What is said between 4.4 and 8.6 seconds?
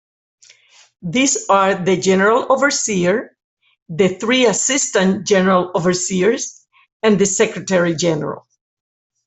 assistant general overseers, and the secretary general.